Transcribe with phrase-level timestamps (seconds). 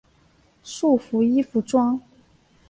[0.63, 2.01] 束缚衣服装。